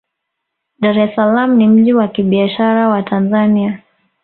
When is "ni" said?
1.57-1.67